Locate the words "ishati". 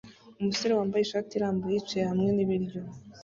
1.03-1.31